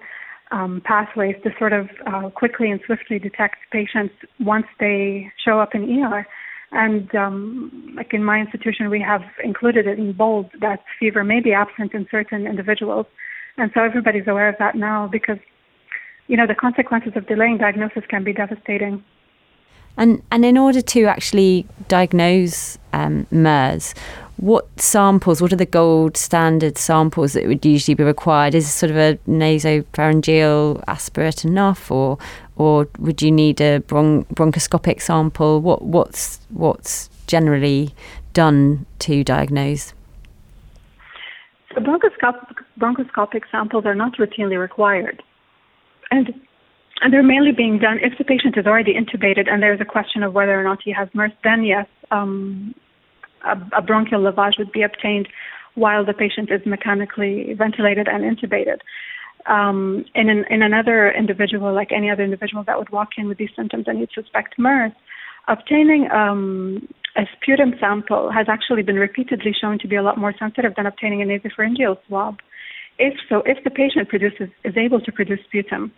um, 0.51 0.81
pathways 0.83 1.35
to 1.43 1.51
sort 1.57 1.73
of 1.73 1.89
uh, 2.07 2.29
quickly 2.29 2.71
and 2.71 2.81
swiftly 2.85 3.19
detect 3.19 3.57
patients 3.71 4.13
once 4.39 4.65
they 4.79 5.31
show 5.43 5.59
up 5.59 5.73
in 5.75 6.03
ER. 6.03 6.27
And 6.71 7.13
um, 7.15 7.93
like 7.95 8.13
in 8.13 8.23
my 8.23 8.39
institution, 8.39 8.89
we 8.89 9.01
have 9.01 9.21
included 9.43 9.87
it 9.87 9.99
in 9.99 10.13
bold 10.13 10.49
that 10.61 10.79
fever 10.99 11.23
may 11.23 11.41
be 11.41 11.53
absent 11.53 11.93
in 11.93 12.07
certain 12.09 12.47
individuals. 12.47 13.05
And 13.57 13.71
so 13.73 13.83
everybody's 13.83 14.27
aware 14.27 14.47
of 14.47 14.55
that 14.59 14.75
now 14.75 15.09
because, 15.11 15.37
you 16.27 16.37
know, 16.37 16.47
the 16.47 16.55
consequences 16.55 17.13
of 17.15 17.27
delaying 17.27 17.57
diagnosis 17.57 18.03
can 18.09 18.23
be 18.23 18.31
devastating. 18.31 19.03
And 19.97 20.21
and 20.31 20.45
in 20.45 20.57
order 20.57 20.81
to 20.81 21.05
actually 21.05 21.65
diagnose 21.87 22.77
um, 22.93 23.27
MERS, 23.31 23.93
what 24.37 24.67
samples, 24.79 25.39
what 25.39 25.53
are 25.53 25.57
the 25.57 25.67
gold 25.67 26.17
standard 26.17 26.77
samples 26.77 27.33
that 27.33 27.45
would 27.45 27.63
usually 27.63 27.93
be 27.93 28.03
required? 28.03 28.55
Is 28.55 28.71
sort 28.73 28.89
of 28.89 28.97
a 28.97 29.19
nasopharyngeal 29.27 30.83
aspirate 30.87 31.45
enough, 31.45 31.91
or 31.91 32.17
or 32.55 32.87
would 32.97 33.21
you 33.21 33.31
need 33.31 33.61
a 33.61 33.79
bron- 33.81 34.25
bronchoscopic 34.33 35.01
sample? 35.01 35.61
What 35.61 35.83
what's 35.83 36.39
what's 36.49 37.09
generally 37.27 37.93
done 38.33 38.85
to 38.99 39.23
diagnose? 39.23 39.93
So 41.73 41.81
bronchoscopic, 41.81 42.55
bronchoscopic 42.79 43.43
samples 43.51 43.85
are 43.85 43.95
not 43.95 44.17
routinely 44.17 44.59
required, 44.59 45.21
and 46.09 46.33
and 47.01 47.11
they're 47.11 47.23
mainly 47.23 47.51
being 47.51 47.79
done 47.79 47.97
if 48.01 48.17
the 48.17 48.23
patient 48.23 48.57
is 48.57 48.65
already 48.65 48.93
intubated 48.93 49.49
and 49.51 49.61
there's 49.61 49.81
a 49.81 49.85
question 49.85 50.23
of 50.23 50.33
whether 50.33 50.59
or 50.59 50.63
not 50.63 50.79
he 50.83 50.91
has 50.91 51.09
MERS. 51.13 51.31
Then 51.43 51.63
yes, 51.63 51.87
um, 52.11 52.75
a, 53.43 53.57
a 53.79 53.81
bronchial 53.81 54.21
lavage 54.21 54.57
would 54.59 54.71
be 54.71 54.83
obtained 54.83 55.27
while 55.73 56.05
the 56.05 56.13
patient 56.13 56.51
is 56.51 56.61
mechanically 56.65 57.53
ventilated 57.57 58.07
and 58.07 58.23
intubated. 58.23 58.79
Um, 59.47 60.05
in, 60.13 60.29
an, 60.29 60.45
in 60.51 60.61
another 60.61 61.11
individual, 61.11 61.73
like 61.73 61.91
any 61.91 62.11
other 62.11 62.23
individual 62.23 62.63
that 62.65 62.77
would 62.77 62.91
walk 62.91 63.09
in 63.17 63.27
with 63.27 63.39
these 63.39 63.49
symptoms 63.55 63.85
and 63.87 63.99
you'd 63.99 64.11
suspect 64.13 64.59
MERS, 64.59 64.91
obtaining 65.47 66.07
um, 66.11 66.87
a 67.17 67.23
sputum 67.33 67.73
sample 67.79 68.31
has 68.31 68.45
actually 68.47 68.83
been 68.83 68.97
repeatedly 68.97 69.53
shown 69.59 69.79
to 69.79 69.87
be 69.87 69.95
a 69.95 70.03
lot 70.03 70.19
more 70.19 70.33
sensitive 70.37 70.73
than 70.75 70.85
obtaining 70.85 71.23
a 71.23 71.25
nasopharyngeal 71.25 71.97
swab. 72.07 72.37
If 72.99 73.15
so, 73.27 73.41
if 73.47 73.63
the 73.63 73.71
patient 73.71 74.09
produces 74.09 74.49
is 74.63 74.77
able 74.77 75.01
to 75.01 75.11
produce 75.11 75.39
sputum, 75.45 75.91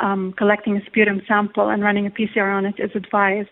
um, 0.00 0.32
collecting 0.36 0.76
a 0.76 0.84
sputum 0.86 1.22
sample 1.26 1.68
and 1.68 1.82
running 1.82 2.06
a 2.06 2.10
PCR 2.10 2.54
on 2.54 2.66
it 2.66 2.76
is 2.78 2.90
advised. 2.94 3.50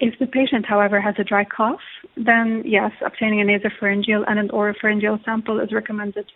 If 0.00 0.18
the 0.18 0.26
patient, 0.26 0.64
however, 0.66 1.00
has 1.00 1.14
a 1.18 1.24
dry 1.24 1.44
cough, 1.44 1.80
then 2.16 2.62
yes, 2.64 2.92
obtaining 3.04 3.40
a 3.40 3.44
nasopharyngeal 3.44 4.24
and 4.26 4.38
an 4.38 4.48
oropharyngeal 4.48 5.24
sample 5.24 5.60
is 5.60 5.72
recommended. 5.72 6.30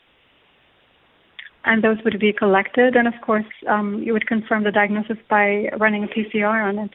And 1.64 1.82
those 1.82 1.96
would 2.04 2.20
be 2.20 2.32
collected, 2.32 2.94
and 2.94 3.08
of 3.08 3.14
course, 3.22 3.46
um, 3.66 4.02
you 4.02 4.12
would 4.12 4.26
confirm 4.26 4.64
the 4.64 4.70
diagnosis 4.70 5.16
by 5.30 5.70
running 5.78 6.04
a 6.04 6.08
PCR 6.08 6.62
on 6.62 6.78
it. 6.78 6.90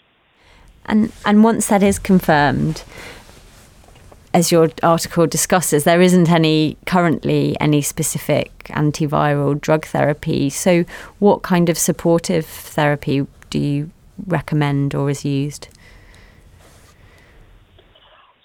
And 0.85 1.11
and 1.25 1.43
once 1.43 1.67
that 1.67 1.81
is 1.81 1.97
confirmed, 1.97 2.83
as 4.33 4.51
your 4.51 4.69
article 4.83 5.27
discusses, 5.27 5.83
there 5.83 6.01
isn't 6.01 6.29
any 6.29 6.77
currently 6.86 7.55
any 7.59 7.81
specific 7.81 8.65
antiviral 8.69 9.59
drug 9.59 9.86
therapy. 9.86 10.50
So, 10.50 10.86
what 11.19 11.41
kind 11.41 11.69
of 11.69 11.77
supportive 11.77 12.45
therapy 12.45 13.25
do 13.50 13.59
you 13.59 13.91
recommend 14.27 14.93
or 14.93 15.09
is 15.09 15.25
used? 15.25 15.69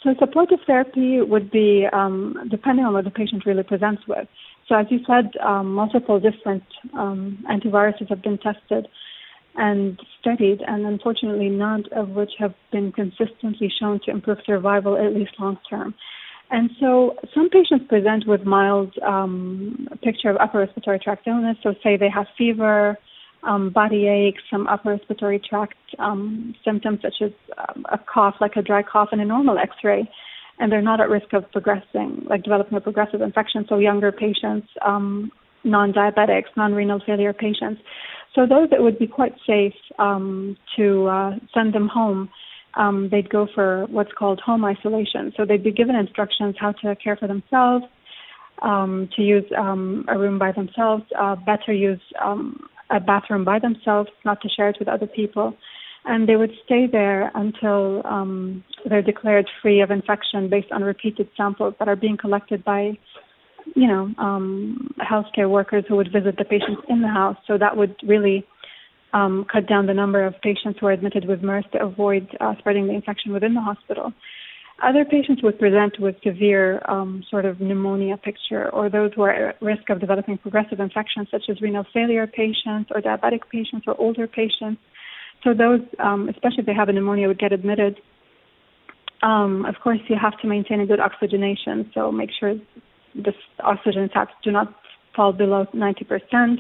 So 0.05 0.15
supportive 0.19 0.59
therapy 0.67 1.23
would 1.23 1.51
be 1.51 1.87
um, 1.91 2.37
depending 2.51 2.85
on 2.85 2.93
what 2.93 3.05
the 3.05 3.11
patient 3.11 3.47
really 3.47 3.63
presents 3.63 4.03
with. 4.07 4.29
So 4.69 4.75
as 4.77 4.87
you 4.91 5.01
said, 5.07 5.31
um, 5.43 5.75
multiple 5.75 6.21
different 6.21 6.65
um, 6.93 7.43
antiviruses 7.51 8.09
have 8.11 8.21
been 8.21 8.37
tested 8.37 8.87
and 9.57 9.99
studied, 10.21 10.61
and 10.67 10.85
unfortunately, 10.85 11.49
none 11.49 11.85
of 11.93 12.11
which 12.11 12.33
have 12.39 12.55
been 12.73 12.93
consistently 12.93 13.73
shown 13.81 14.01
to 14.05 14.11
improve 14.11 14.39
survival, 14.45 14.97
at 14.97 15.15
least 15.15 15.33
long 15.39 15.59
term. 15.69 15.95
And 16.51 16.71
so, 16.81 17.17
some 17.35 17.49
patients 17.51 17.87
present 17.89 18.27
with 18.27 18.45
mild 18.45 18.95
um, 19.03 19.89
picture 20.03 20.31
of 20.31 20.37
upper 20.37 20.59
respiratory 20.59 20.99
tract 20.99 21.27
illness. 21.27 21.57
So, 21.63 21.75
say 21.83 21.97
they 21.97 22.11
have 22.11 22.27
fever, 22.37 22.99
um, 23.45 23.71
body 23.71 24.07
ache, 24.07 24.37
some 24.51 24.67
upper 24.67 24.91
respiratory 24.91 25.39
tract 25.39 25.77
um, 25.99 26.55
symptoms 26.65 27.01
such 27.03 27.17
as 27.23 27.31
um, 27.59 27.87
a 27.93 27.99
cough, 27.99 28.37
like 28.41 28.57
a 28.57 28.63
dry 28.63 28.83
cough, 28.83 29.09
and 29.13 29.21
a 29.21 29.25
normal 29.25 29.59
X-ray, 29.59 30.09
and 30.59 30.71
they're 30.71 30.83
not 30.83 31.01
at 31.01 31.09
risk 31.09 31.33
of 31.33 31.51
progressing, 31.53 32.25
like 32.29 32.43
developing 32.43 32.77
a 32.77 32.81
progressive 32.81 33.21
infection. 33.21 33.65
So 33.69 33.79
younger 33.79 34.13
patients, 34.13 34.69
um, 34.85 35.31
non-diabetics, 35.65 36.57
non-renal 36.57 37.01
failure 37.07 37.33
patients. 37.33 37.81
So 38.35 38.47
those 38.47 38.69
it 38.73 38.83
would 38.83 38.99
be 38.99 39.07
quite 39.07 39.35
safe 39.47 39.75
um, 39.99 40.57
to 40.77 41.07
uh, 41.07 41.31
send 41.53 41.73
them 41.73 41.89
home. 41.89 42.29
Um, 42.75 43.09
they'd 43.11 43.31
go 43.31 43.47
for 43.55 43.87
what's 43.87 44.11
called 44.19 44.41
home 44.41 44.65
isolation. 44.65 45.33
So 45.37 45.45
they'd 45.45 45.63
be 45.63 45.73
given 45.73 45.95
instructions 45.95 46.57
how 46.59 46.73
to 46.73 46.97
care 46.97 47.17
for 47.17 47.29
themselves, 47.29 47.85
um, 48.63 49.09
to 49.15 49.23
use 49.23 49.45
um, 49.57 50.05
a 50.09 50.19
room 50.19 50.39
by 50.39 50.51
themselves, 50.51 51.05
uh, 51.19 51.37
better 51.37 51.73
use 51.73 52.01
um, 52.23 52.69
a 52.91 52.99
bathroom 52.99 53.45
by 53.45 53.61
themselves, 53.61 54.11
not 54.25 54.41
to 54.43 54.49
share 54.49 54.69
it 54.71 54.77
with 54.81 54.89
other 54.89 55.07
people. 55.07 55.57
And 56.05 56.29
they 56.29 56.37
would 56.37 56.53
stay 56.65 56.87
there 56.91 57.31
until 57.35 58.03
um, 58.07 58.65
they're 58.85 59.03
declared 59.03 59.49
free 59.63 59.81
of 59.81 59.91
infection 59.91 60.51
based 60.51 60.71
on 60.71 60.83
repeated 60.83 61.29
samples 61.37 61.75
that 61.79 61.89
are 61.89 61.97
being 61.97 62.17
collected 62.17 62.63
by, 62.65 62.99
you 63.75 63.87
know, 63.87 64.13
um, 64.19 64.95
healthcare 65.01 65.49
workers 65.49 65.85
who 65.89 65.97
would 65.97 66.13
visit 66.13 66.37
the 66.37 66.45
patients 66.45 66.83
in 66.89 67.03
the 67.03 67.09
house. 67.09 67.37
So 67.47 67.59
that 67.59 67.77
would 67.77 67.97
really 68.07 68.47
um, 69.13 69.47
cut 69.51 69.69
down 69.69 69.87
the 69.87 69.95
number 69.95 70.25
of 70.25 70.35
patients 70.43 70.79
who 70.81 70.87
are 70.87 70.93
admitted 70.93 71.27
with 71.27 71.43
MERS 71.43 71.65
to 71.73 71.83
avoid 71.83 72.29
uh, 72.41 72.55
spreading 72.59 72.87
the 72.87 72.93
infection 72.93 73.33
within 73.33 73.55
the 73.55 73.61
hospital. 73.61 74.13
Other 74.83 75.05
patients 75.05 75.41
would 75.43 75.59
present 75.59 76.01
with 76.01 76.17
severe 76.25 76.83
um, 76.89 77.23
sort 77.31 77.45
of 77.45 77.61
pneumonia 77.61 78.17
picture, 78.17 78.69
or 78.71 78.91
those 78.91 79.13
who 79.15 79.23
are 79.23 79.31
at 79.31 79.63
risk 79.63 79.89
of 79.89 80.01
developing 80.01 80.37
progressive 80.37 80.81
infections, 80.81 81.29
such 81.31 81.45
as 81.49 81.61
renal 81.61 81.87
failure 81.95 82.27
patients, 82.27 82.91
or 82.93 83.01
diabetic 83.01 83.43
patients, 83.53 83.85
or 83.87 83.99
older 84.01 84.27
patients. 84.27 84.81
So 85.45 85.55
those, 85.55 85.81
um, 86.01 86.29
especially 86.29 86.59
if 86.61 86.67
they 86.67 86.75
have 86.75 86.89
a 86.89 86.93
pneumonia, 86.93 87.29
would 87.29 87.39
get 87.39 87.53
admitted. 87.53 88.01
Um, 89.23 89.65
of 89.65 89.77
course, 89.83 90.01
you 90.09 90.17
have 90.21 90.39
to 90.41 90.49
maintain 90.49 90.81
a 90.81 90.87
good 90.87 91.01
oxygenation, 91.01 91.91
so 91.95 92.11
make 92.11 92.31
sure 92.39 92.57
the 93.15 93.33
oxygen 93.61 94.09
sats 94.15 94.31
do 94.43 94.51
not 94.51 94.75
fall 95.15 95.33
below 95.33 95.67
90%. 95.75 96.59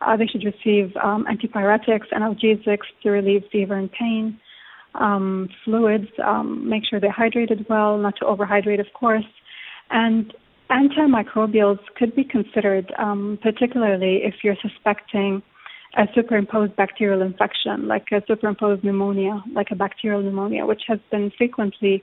Uh, 0.00 0.16
they 0.16 0.26
should 0.26 0.44
receive 0.44 0.96
um, 0.96 1.26
antipyretics, 1.26 2.08
analgesics 2.12 2.86
to 3.02 3.10
relieve 3.10 3.44
fever 3.52 3.74
and 3.74 3.90
pain. 3.92 4.38
um, 4.94 5.48
fluids, 5.64 6.08
um, 6.24 6.68
make 6.68 6.84
sure 6.88 7.00
they're 7.00 7.12
hydrated 7.12 7.68
well, 7.68 7.96
not 7.98 8.16
to 8.16 8.24
overhydrate, 8.24 8.80
of 8.80 8.92
course. 8.92 9.24
And 9.90 10.32
antimicrobials 10.70 11.78
could 11.96 12.14
be 12.14 12.24
considered, 12.24 12.92
um, 12.98 13.38
particularly 13.42 14.22
if 14.24 14.34
you're 14.42 14.56
suspecting 14.60 15.42
a 15.96 16.06
superimposed 16.14 16.76
bacterial 16.76 17.22
infection, 17.22 17.88
like 17.88 18.06
a 18.12 18.22
superimposed 18.26 18.84
pneumonia, 18.84 19.42
like 19.52 19.70
a 19.70 19.74
bacterial 19.74 20.22
pneumonia, 20.22 20.64
which 20.64 20.82
has 20.86 21.00
been 21.10 21.32
frequently 21.36 22.02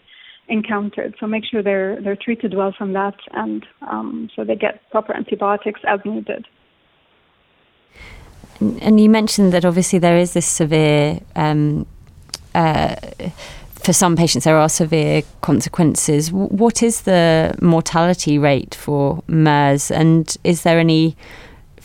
encountered. 0.50 1.16
So 1.20 1.27
make 1.27 1.44
sure 1.46 1.62
they're 1.62 2.01
they're 2.01 2.16
treated 2.16 2.54
well 2.54 2.74
from 2.77 2.94
that, 2.94 3.16
and 3.32 3.66
um, 3.82 4.30
so 4.36 4.44
they 4.44 4.56
get 4.56 4.89
proper 4.92 5.16
antibiotics 5.16 5.82
as 5.88 6.00
needed. 6.06 6.46
And 8.60 9.00
you 9.00 9.10
mentioned 9.10 9.54
that 9.54 9.66
obviously 9.66 10.00
there 10.00 10.18
is 10.18 10.34
this 10.34 10.46
severe. 10.46 11.20
Um, 11.36 11.86
uh, 12.56 12.96
for 13.75 13.94
some 13.94 14.18
patients, 14.18 14.44
there 14.44 14.58
are 14.58 14.68
severe 14.68 15.22
consequences. 15.42 16.32
What 16.32 16.84
is 16.84 17.01
the 17.01 17.56
mortality 17.62 18.38
rate 18.38 18.75
for 18.75 19.24
MERS, 19.27 19.92
and 19.92 20.36
is 20.44 20.63
there 20.63 20.80
any 20.80 21.16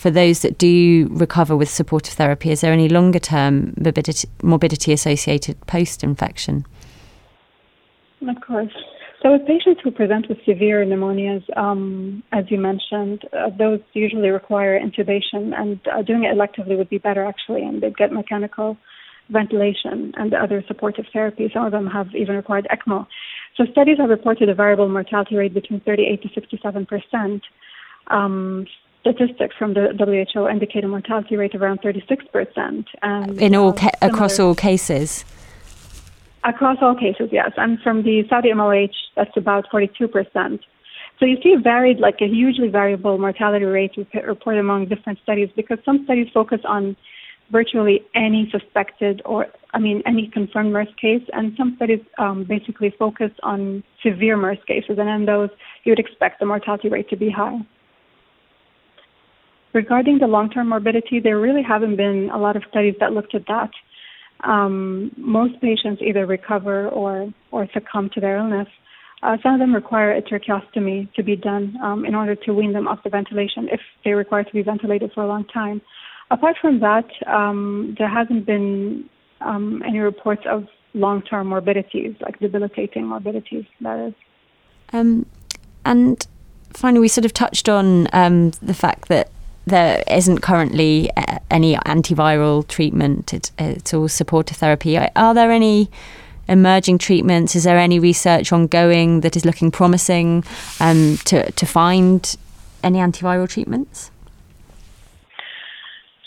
for 0.02 0.10
those 0.10 0.42
that 0.42 0.58
do 0.58 1.06
recover 1.12 1.56
with 1.56 1.68
supportive 1.68 2.14
therapy, 2.14 2.50
is 2.50 2.60
there 2.60 2.72
any 2.72 2.88
longer 2.88 3.20
term 3.20 3.72
morbidity, 3.76 4.28
morbidity 4.42 4.92
associated 4.92 5.64
post 5.68 6.02
infection? 6.02 6.66
Of 8.28 8.40
course. 8.40 8.72
So, 9.22 9.32
with 9.32 9.46
patients 9.46 9.80
who 9.84 9.92
present 9.92 10.28
with 10.28 10.38
severe 10.44 10.84
pneumonias, 10.84 11.44
um, 11.56 12.22
as 12.32 12.44
you 12.50 12.58
mentioned, 12.58 13.22
uh, 13.32 13.50
those 13.56 13.80
usually 13.92 14.30
require 14.30 14.78
intubation, 14.78 15.54
and 15.56 15.80
uh, 15.86 16.02
doing 16.02 16.24
it 16.24 16.36
electively 16.36 16.76
would 16.76 16.90
be 16.90 16.98
better 16.98 17.24
actually, 17.24 17.62
and 17.62 17.80
they'd 17.82 17.96
get 17.96 18.12
mechanical 18.12 18.76
ventilation 19.30 20.12
and 20.16 20.34
other 20.34 20.64
supportive 20.66 21.04
therapy. 21.12 21.48
Some 21.54 21.64
of 21.64 21.72
them 21.72 21.86
have 21.86 22.08
even 22.16 22.34
required 22.34 22.66
ECMO. 22.70 23.06
So, 23.56 23.64
studies 23.70 23.98
have 23.98 24.10
reported 24.10 24.48
a 24.48 24.54
variable 24.54 24.88
mortality 24.88 25.36
rate 25.36 25.54
between 25.54 25.80
38 25.80 26.22
to 26.22 26.28
67 26.34 26.86
percent. 26.86 27.42
Um, 28.08 28.66
statistics 29.02 29.54
from 29.56 29.74
the 29.74 29.88
WHO 29.98 30.48
indicate 30.48 30.84
a 30.84 30.88
mortality 30.88 31.36
rate 31.36 31.54
around 31.54 31.80
36%. 31.82 32.84
And, 33.02 33.42
In 33.42 33.54
all, 33.54 33.72
ca- 33.72 33.90
across 34.00 34.38
all 34.38 34.54
cases? 34.54 35.24
Across 36.44 36.78
all 36.82 36.94
cases, 36.94 37.28
yes. 37.30 37.52
And 37.56 37.78
from 37.80 38.02
the 38.02 38.24
Saudi 38.28 38.52
MOH, 38.52 38.94
that's 39.14 39.36
about 39.36 39.66
42%. 39.72 40.60
So 41.18 41.26
you 41.26 41.36
see 41.42 41.54
varied, 41.62 42.00
like 42.00 42.16
a 42.20 42.26
hugely 42.26 42.68
variable 42.68 43.16
mortality 43.16 43.64
rate 43.64 43.92
reported 44.26 44.58
among 44.58 44.86
different 44.88 45.20
studies 45.22 45.50
because 45.54 45.78
some 45.84 46.02
studies 46.04 46.26
focus 46.34 46.60
on 46.64 46.96
virtually 47.52 48.00
any 48.14 48.50
suspected 48.50 49.22
or, 49.24 49.46
I 49.72 49.78
mean, 49.78 50.02
any 50.04 50.28
confirmed 50.32 50.72
MERS 50.72 50.88
case, 51.00 51.22
and 51.32 51.52
some 51.56 51.74
studies 51.76 52.00
um, 52.18 52.44
basically 52.48 52.92
focus 52.98 53.30
on 53.42 53.84
severe 54.02 54.36
MERS 54.36 54.58
cases, 54.66 54.98
and 54.98 55.08
in 55.08 55.26
those 55.26 55.50
you 55.84 55.92
would 55.92 56.00
expect 56.00 56.40
the 56.40 56.46
mortality 56.46 56.88
rate 56.88 57.08
to 57.10 57.16
be 57.16 57.30
high. 57.30 57.58
Regarding 59.74 60.18
the 60.18 60.26
long-term 60.26 60.70
morbidity, 60.70 61.20
there 61.20 61.38
really 61.38 61.62
haven't 61.62 61.96
been 61.96 62.30
a 62.32 62.38
lot 62.38 62.56
of 62.56 62.62
studies 62.68 62.94
that 63.00 63.12
looked 63.12 63.34
at 63.34 63.46
that. 63.46 63.70
Um, 64.42 65.12
most 65.16 65.60
patients 65.60 66.02
either 66.04 66.26
recover 66.26 66.88
or, 66.88 67.32
or 67.50 67.68
succumb 67.72 68.10
to 68.14 68.20
their 68.20 68.38
illness. 68.38 68.68
Uh, 69.22 69.36
some 69.42 69.54
of 69.54 69.60
them 69.60 69.72
require 69.72 70.12
a 70.12 70.20
tracheostomy 70.20 71.12
to 71.14 71.22
be 71.22 71.36
done 71.36 71.76
um, 71.82 72.04
in 72.04 72.14
order 72.14 72.34
to 72.34 72.52
wean 72.52 72.72
them 72.72 72.88
off 72.88 73.04
the 73.04 73.10
ventilation 73.10 73.68
if 73.70 73.80
they 74.04 74.12
require 74.12 74.42
to 74.42 74.52
be 74.52 74.62
ventilated 74.62 75.12
for 75.14 75.22
a 75.22 75.28
long 75.28 75.44
time. 75.44 75.80
Apart 76.32 76.56
from 76.60 76.80
that, 76.80 77.08
um, 77.26 77.94
there 77.98 78.08
hasn't 78.08 78.46
been 78.46 79.08
um, 79.40 79.82
any 79.86 79.98
reports 79.98 80.42
of 80.50 80.66
long-term 80.94 81.48
morbidities, 81.48 82.16
like 82.20 82.38
debilitating 82.40 83.06
morbidities. 83.06 83.64
That 83.80 84.08
is. 84.08 84.14
Um, 84.92 85.26
and 85.84 86.26
finally, 86.72 87.00
we 87.00 87.08
sort 87.08 87.24
of 87.24 87.32
touched 87.32 87.68
on 87.68 88.08
um, 88.12 88.50
the 88.62 88.74
fact 88.74 89.08
that 89.08 89.30
there 89.66 90.02
isn't 90.08 90.40
currently 90.40 91.10
uh, 91.16 91.38
any 91.50 91.76
antiviral 91.76 92.66
treatment. 92.66 93.32
It's, 93.32 93.52
it's 93.58 93.94
all 93.94 94.08
supportive 94.08 94.56
therapy. 94.56 94.98
Are 94.98 95.34
there 95.34 95.50
any 95.50 95.90
emerging 96.48 96.98
treatments? 96.98 97.54
Is 97.54 97.64
there 97.64 97.78
any 97.78 97.98
research 97.98 98.52
ongoing 98.52 99.20
that 99.20 99.36
is 99.36 99.44
looking 99.44 99.70
promising 99.70 100.44
um, 100.80 101.18
to 101.24 101.50
to 101.52 101.66
find 101.66 102.36
any 102.82 102.98
antiviral 102.98 103.48
treatments? 103.48 104.10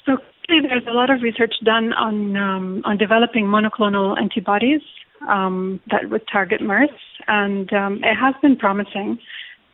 So 0.06 0.18
there's 0.48 0.88
a 0.88 0.94
lot 0.94 1.10
of 1.10 1.22
research 1.22 1.54
done 1.64 1.94
on 1.94 2.38
um, 2.38 2.82
on 2.86 2.98
developing 2.98 3.46
monoclonal 3.46 4.18
antibodies 4.18 4.82
um, 5.28 5.80
that 5.92 6.10
would 6.10 6.26
target 6.32 6.62
MERS, 6.62 6.90
and 7.28 7.72
um, 7.74 8.04
it 8.04 8.16
has 8.16 8.36
been 8.42 8.56
promising, 8.56 9.20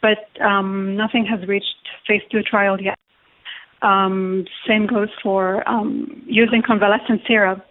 but 0.02 0.30
um, 0.41 0.95
nothing 0.95 1.26
has 1.26 1.47
reached 1.47 1.65
phase 2.08 2.21
two 2.32 2.41
trial 2.41 2.82
yet. 2.82 2.97
Um, 3.82 4.46
same 4.67 4.86
goes 4.86 5.10
for 5.24 5.67
um, 5.67 6.24
using 6.26 6.62
convalescent 6.65 7.22
serum 7.28 7.62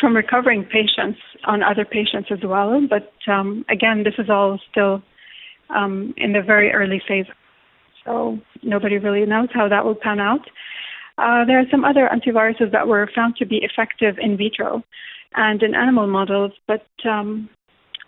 from 0.00 0.14
recovering 0.14 0.64
patients 0.64 1.18
on 1.44 1.62
other 1.62 1.84
patients 1.84 2.28
as 2.30 2.38
well. 2.44 2.80
But 2.88 3.12
um, 3.30 3.64
again, 3.68 4.04
this 4.04 4.14
is 4.18 4.30
all 4.30 4.60
still 4.70 5.02
um, 5.74 6.14
in 6.16 6.32
the 6.32 6.42
very 6.42 6.72
early 6.72 7.02
phase, 7.06 7.26
so 8.04 8.38
nobody 8.62 8.98
really 8.98 9.26
knows 9.26 9.48
how 9.52 9.68
that 9.68 9.84
will 9.84 9.96
pan 9.96 10.20
out. 10.20 10.48
Uh, 11.18 11.44
there 11.44 11.58
are 11.58 11.68
some 11.70 11.84
other 11.84 12.08
antiviruses 12.12 12.70
that 12.70 12.86
were 12.86 13.10
found 13.14 13.36
to 13.36 13.44
be 13.44 13.56
effective 13.56 14.16
in 14.18 14.36
vitro 14.36 14.82
and 15.34 15.62
in 15.62 15.74
animal 15.74 16.06
models, 16.06 16.52
but 16.68 16.86
um, 17.04 17.48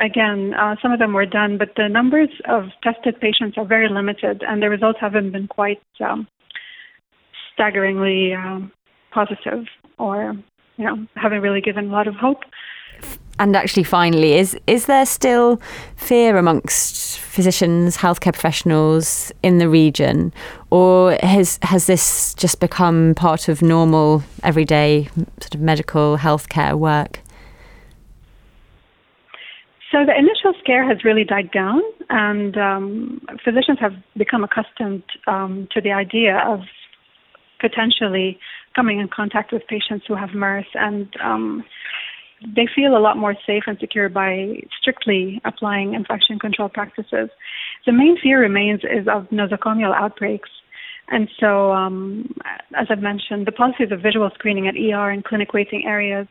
again, 0.01 0.55
uh, 0.55 0.77
some 0.81 0.92
of 0.92 1.01
them 1.01 1.12
were 1.12 1.27
done, 1.27 1.59
but 1.59 1.70
the 1.77 1.88
numbers 1.88 2.31
of 2.49 2.64
tested 2.83 3.20
patients 3.20 3.59
are 3.59 3.66
very 3.66 3.88
limited, 3.88 4.42
and 4.46 4.62
the 4.62 4.70
results 4.70 4.99
haven't 5.01 5.33
been 5.33 5.49
quite 5.49 5.83
um, 6.01 6.27
staggeringly 7.61 8.33
um, 8.33 8.73
positive 9.12 9.66
or 9.99 10.35
you 10.79 10.85
know 10.85 11.07
haven't 11.14 11.42
really 11.42 11.61
given 11.61 11.90
a 11.90 11.92
lot 11.92 12.09
of 12.09 12.14
hope. 12.14 12.42
And 13.38 13.57
actually, 13.57 13.85
finally, 13.85 14.35
is 14.35 14.57
is 14.66 14.87
there 14.87 15.07
still 15.07 15.61
fear 15.96 16.37
amongst 16.37 17.18
physicians, 17.18 17.96
healthcare 17.96 18.33
professionals 18.33 19.33
in 19.42 19.59
the 19.59 19.68
region, 19.68 20.33
or 20.70 21.18
has 21.23 21.59
has 21.62 21.87
this 21.87 22.35
just 22.35 22.61
become 22.61 23.14
part 23.14 23.49
of 23.49 23.62
normal, 23.62 24.23
everyday 24.42 25.09
sort 25.40 25.55
of 25.55 25.61
medical 25.61 26.16
healthcare 26.16 26.79
work? 26.79 27.20
So 29.90 30.05
the 30.07 30.16
initial 30.16 30.53
scare 30.61 30.87
has 30.87 31.05
really 31.05 31.25
died 31.25 31.51
down, 31.51 31.81
and 32.11 32.57
um, 32.57 33.20
physicians 33.44 33.79
have 33.81 33.94
become 34.16 34.44
accustomed 34.44 35.03
um, 35.27 35.66
to 35.73 35.81
the 35.81 35.92
idea 35.92 36.38
of 36.46 36.61
potentially 37.61 38.38
coming 38.75 39.01
in 39.01 39.09
contact 39.09 39.53
with 39.53 39.62
patients 39.66 40.05
who 40.07 40.14
have 40.14 40.31
MERS, 40.35 40.66
and 40.75 41.09
um, 41.23 41.64
they 42.42 42.66
feel 42.75 42.96
a 42.96 42.99
lot 42.99 43.16
more 43.16 43.35
safe 43.46 43.64
and 43.66 43.79
secure 43.79 44.09
by 44.09 44.62
strictly 44.81 45.40
applying 45.44 45.94
infection 45.94 46.38
control 46.38 46.68
practices. 46.68 47.29
The 47.87 47.92
main 47.92 48.16
fear 48.23 48.40
remains 48.40 48.81
is 48.85 49.07
of 49.09 49.29
nosocomial 49.31 49.94
outbreaks. 49.94 50.49
And 51.09 51.29
so, 51.40 51.73
um, 51.73 52.33
as 52.79 52.87
I've 52.88 53.01
mentioned, 53.01 53.46
the 53.46 53.53
policies 53.53 53.90
of 53.90 54.01
visual 54.01 54.31
screening 54.35 54.68
at 54.68 54.77
ER 54.77 55.11
and 55.11 55.25
clinic 55.25 55.53
waiting 55.53 55.85
areas, 55.85 56.29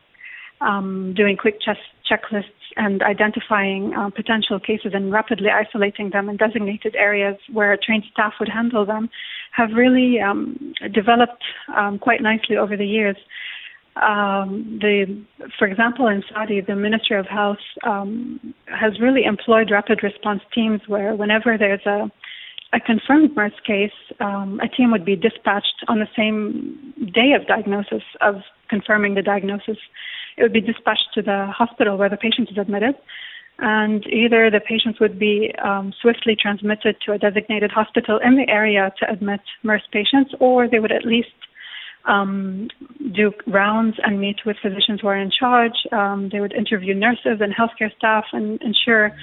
um, 0.62 1.12
doing 1.14 1.36
quick 1.36 1.60
chest 1.60 1.80
checklists 2.10 2.44
and 2.76 3.02
identifying 3.02 3.92
uh, 3.94 4.10
potential 4.10 4.58
cases 4.58 4.92
and 4.94 5.12
rapidly 5.12 5.48
isolating 5.50 6.10
them 6.10 6.28
in 6.28 6.36
designated 6.36 6.94
areas 6.96 7.36
where 7.52 7.76
trained 7.76 8.04
staff 8.12 8.34
would 8.40 8.48
handle 8.48 8.86
them 8.86 9.10
have 9.52 9.70
really 9.74 10.20
um, 10.20 10.74
developed 10.92 11.42
um, 11.76 11.98
quite 11.98 12.22
nicely 12.22 12.56
over 12.56 12.76
the 12.76 12.86
years. 12.86 13.16
Um, 13.96 14.78
the, 14.80 15.22
for 15.58 15.66
example, 15.66 16.06
in 16.06 16.22
Saudi, 16.32 16.60
the 16.60 16.76
Ministry 16.76 17.18
of 17.18 17.26
Health 17.26 17.58
um, 17.84 18.54
has 18.66 19.00
really 19.00 19.24
employed 19.24 19.70
rapid 19.70 20.02
response 20.02 20.42
teams 20.54 20.80
where 20.86 21.14
whenever 21.14 21.58
there's 21.58 21.84
a 21.86 22.10
a 22.72 22.78
confirmed 22.78 23.34
MERS 23.34 23.52
case, 23.66 23.90
um, 24.20 24.60
a 24.62 24.68
team 24.68 24.92
would 24.92 25.04
be 25.04 25.16
dispatched 25.16 25.84
on 25.88 25.98
the 25.98 26.06
same 26.16 26.94
day 27.12 27.32
of 27.32 27.46
diagnosis, 27.46 28.02
of 28.20 28.36
confirming 28.68 29.14
the 29.14 29.22
diagnosis. 29.22 29.76
It 30.36 30.42
would 30.42 30.52
be 30.52 30.60
dispatched 30.60 31.08
to 31.14 31.22
the 31.22 31.50
hospital 31.52 31.96
where 31.96 32.08
the 32.08 32.16
patient 32.16 32.48
is 32.50 32.58
admitted, 32.58 32.94
and 33.60 34.06
either 34.06 34.50
the 34.50 34.60
patients 34.60 35.00
would 35.00 35.18
be 35.18 35.54
um, 35.62 35.92
swiftly 36.00 36.36
transmitted 36.40 36.96
to 37.04 37.12
a 37.12 37.18
designated 37.18 37.70
hospital 37.70 38.18
in 38.24 38.36
the 38.36 38.48
area 38.48 38.92
to 38.98 39.10
admit 39.10 39.40
MERS 39.62 39.82
patients, 39.92 40.32
or 40.40 40.68
they 40.68 40.78
would 40.78 40.92
at 40.92 41.04
least 41.04 41.28
um, 42.06 42.68
do 43.14 43.32
rounds 43.46 43.96
and 44.02 44.20
meet 44.20 44.40
with 44.46 44.56
physicians 44.62 45.00
who 45.02 45.08
are 45.08 45.16
in 45.16 45.30
charge. 45.30 45.74
Um, 45.92 46.30
they 46.32 46.40
would 46.40 46.52
interview 46.52 46.94
nurses 46.94 47.40
and 47.40 47.54
healthcare 47.54 47.94
staff 47.96 48.24
and 48.32 48.60
ensure 48.62 49.14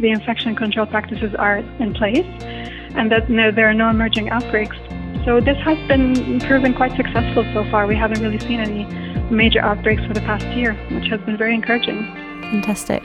the 0.00 0.10
infection 0.10 0.56
control 0.56 0.86
practices 0.86 1.34
are 1.38 1.58
in 1.58 1.94
place 1.94 2.26
and 2.96 3.10
that 3.12 3.30
no, 3.30 3.50
there 3.50 3.68
are 3.68 3.74
no 3.74 3.90
emerging 3.90 4.30
outbreaks. 4.30 4.76
So 5.24 5.40
this 5.40 5.56
has 5.58 5.78
been 5.88 6.40
proven 6.40 6.74
quite 6.74 6.96
successful 6.96 7.44
so 7.54 7.64
far. 7.70 7.86
We 7.86 7.96
haven't 7.96 8.20
really 8.20 8.40
seen 8.40 8.60
any 8.60 8.84
major 9.30 9.60
outbreaks 9.60 10.04
for 10.04 10.12
the 10.12 10.20
past 10.20 10.46
year, 10.48 10.74
which 10.90 11.06
has 11.10 11.20
been 11.20 11.36
very 11.36 11.54
encouraging. 11.54 12.04
Fantastic. 12.50 13.02